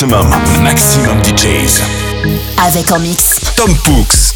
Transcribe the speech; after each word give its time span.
Maximum, 0.00 0.30
maximum 0.62 1.22
DJs. 1.22 1.82
Avec 2.66 2.90
en 2.90 2.98
mix. 3.00 3.38
Tom 3.54 3.76
Pooks. 3.84 4.29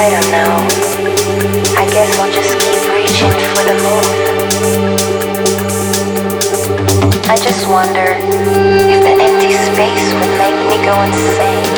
I 0.00 0.10
don't 0.10 0.30
know. 0.30 0.54
I 1.76 1.84
guess 1.90 2.16
I'll 2.20 2.30
just 2.30 2.54
keep 2.62 2.78
reaching 2.94 3.34
for 3.50 3.64
the 3.66 3.74
moon. 3.82 4.06
I 7.28 7.36
just 7.36 7.66
wonder 7.66 8.14
if 8.14 9.02
the 9.02 9.14
empty 9.26 9.52
space 9.58 10.06
would 10.14 10.34
make 10.38 10.54
me 10.70 10.76
go 10.86 10.94
insane. 11.02 11.77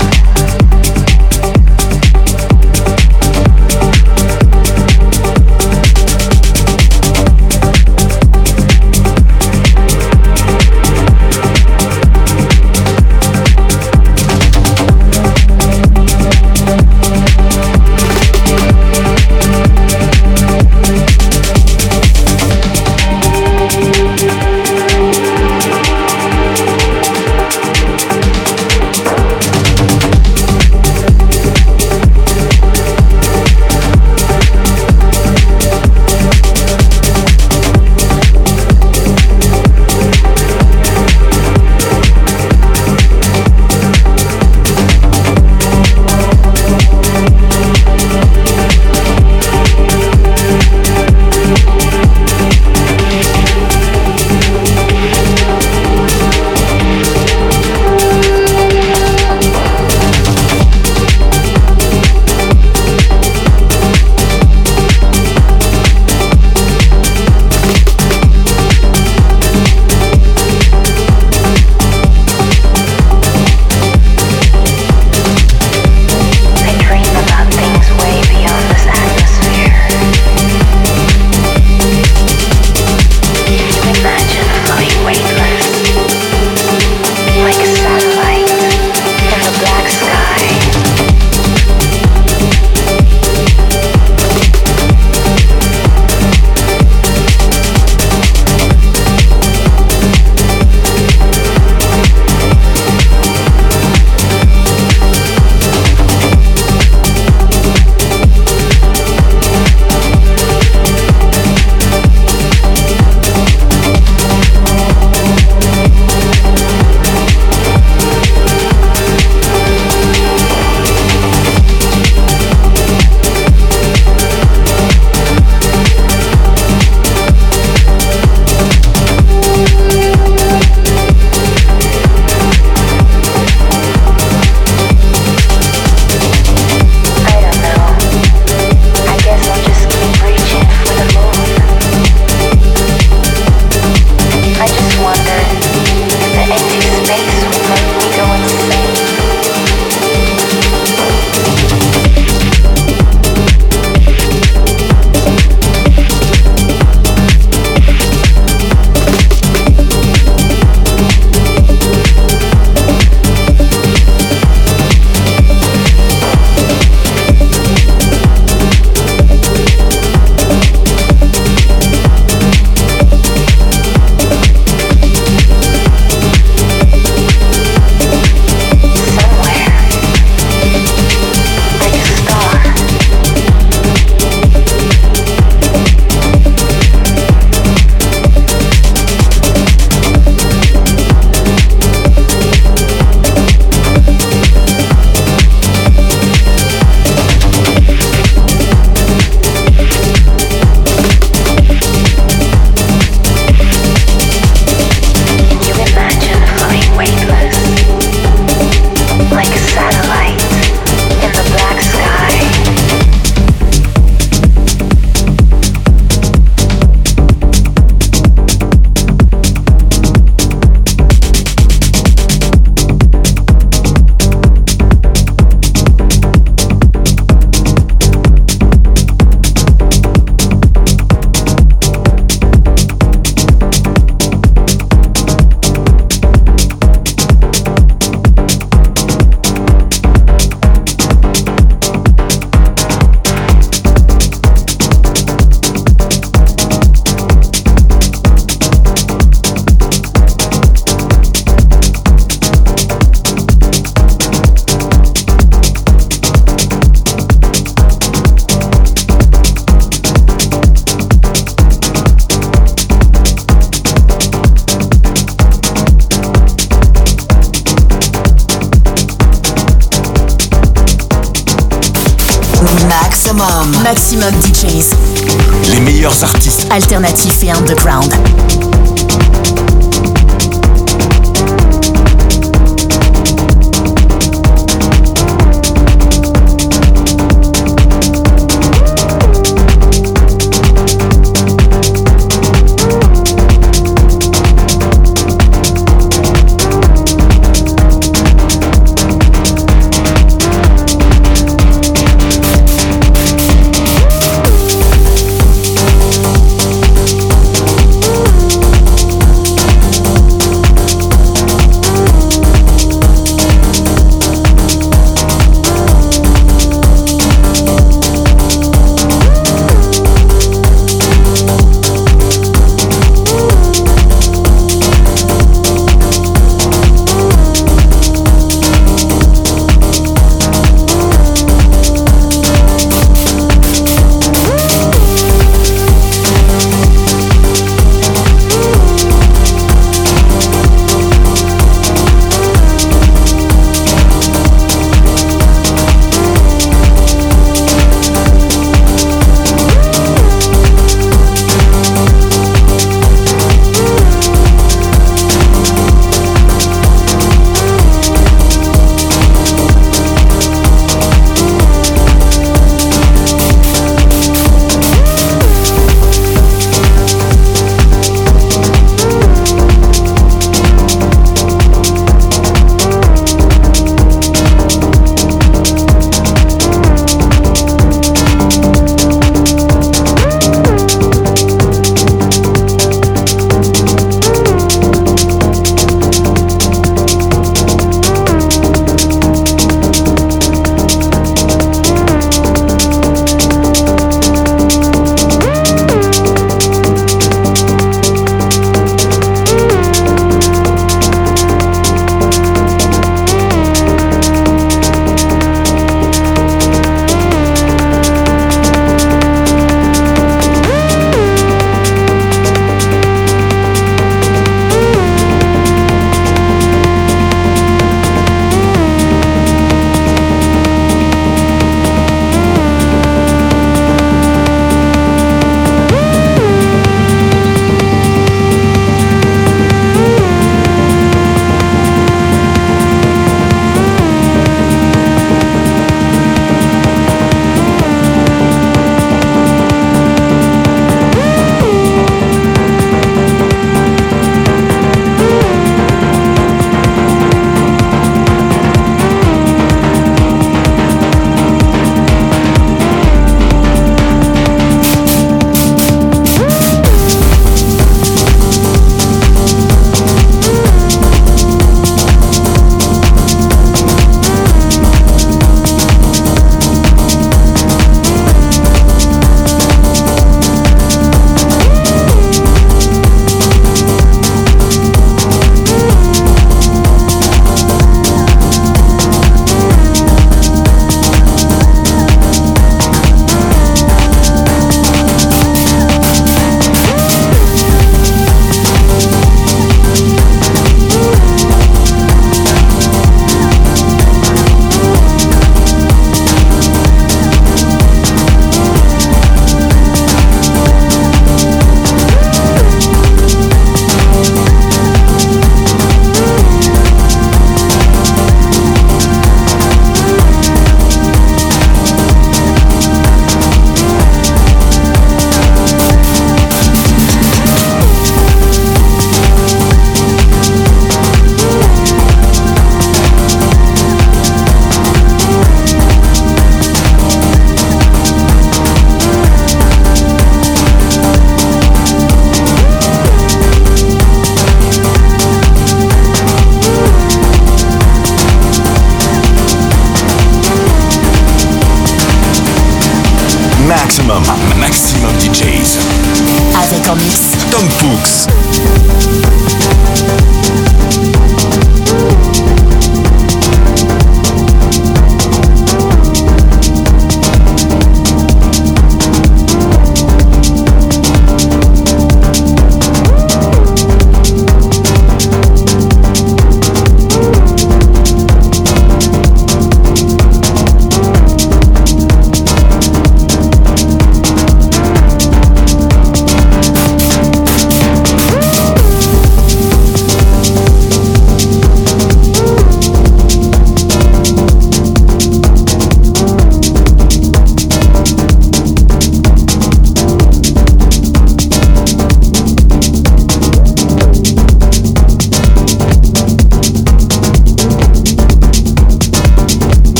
Alternatifs 277.51 277.80
et 277.80 277.80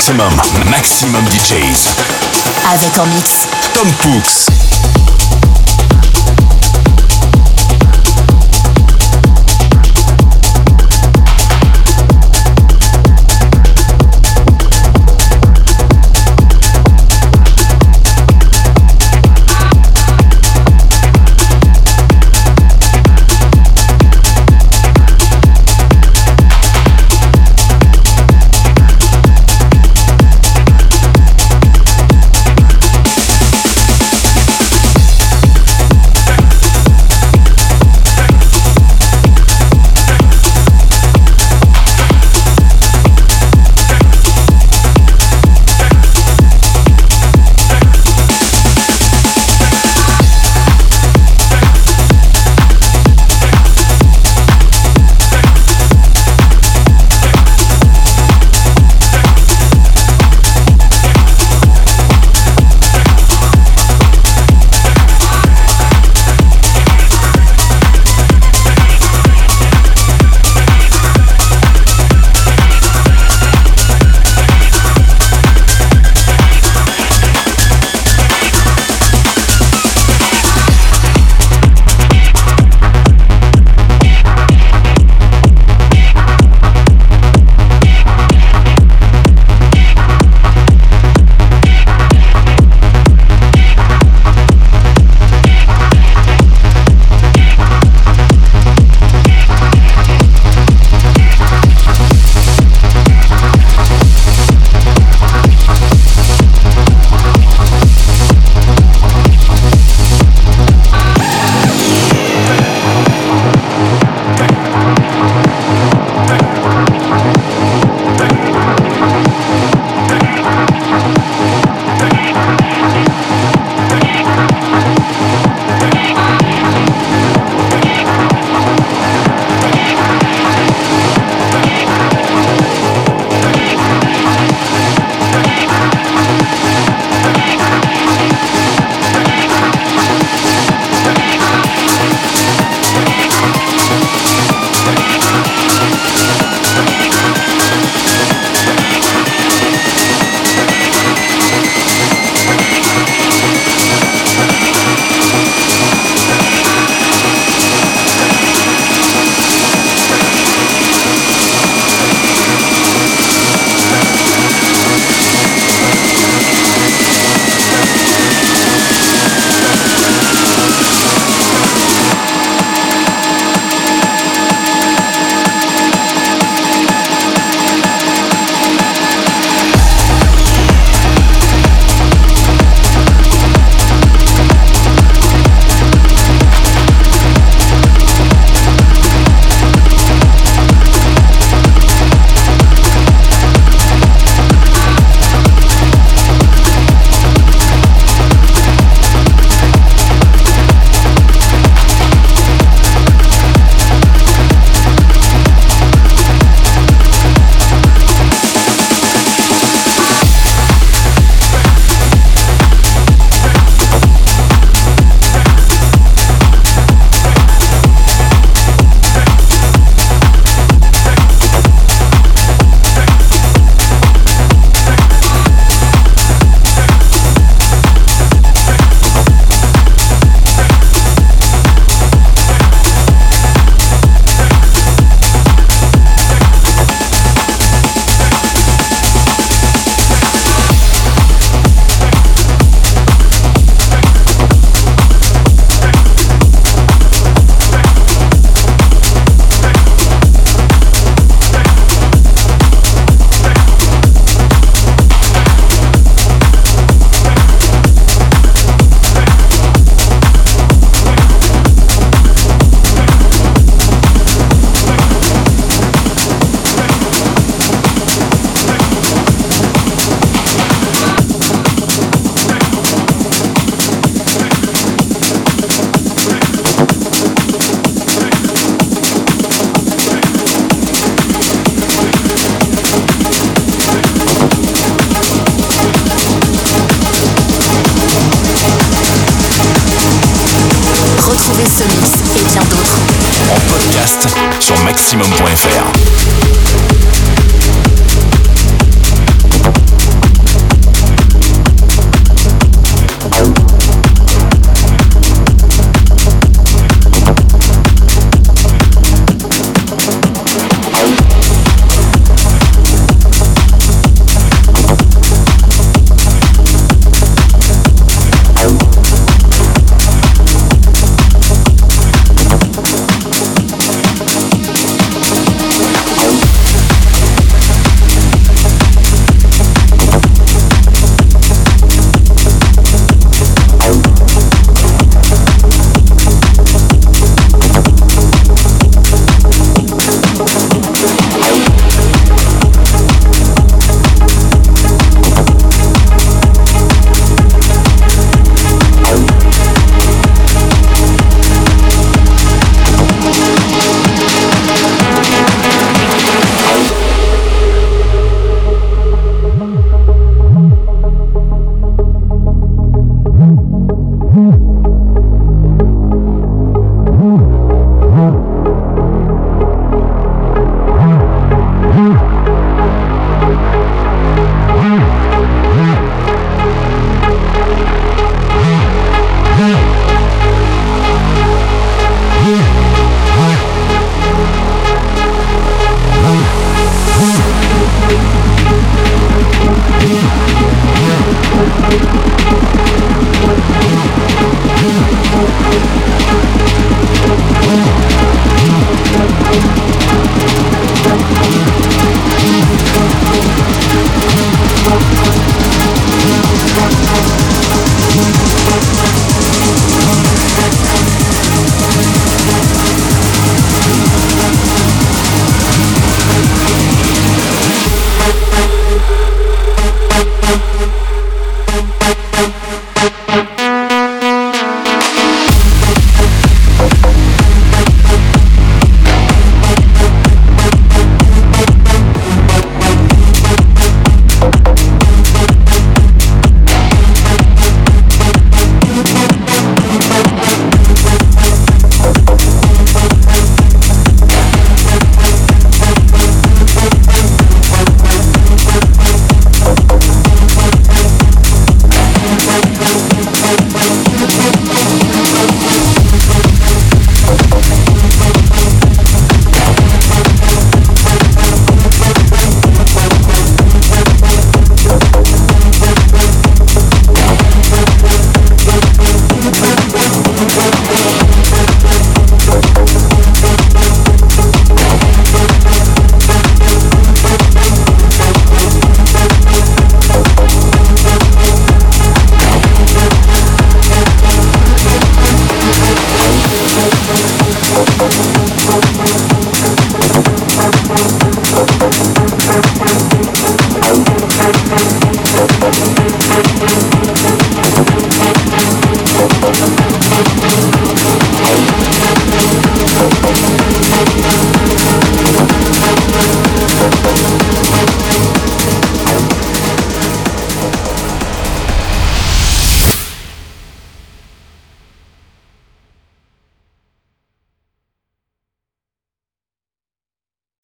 Maximum, 0.00 0.34
Maximum 0.70 1.24
DJs. 1.26 1.90
Avec 2.72 2.98
en 2.98 3.04
mix 3.14 3.48
Tom 3.74 3.86
Cooks. 4.02 4.69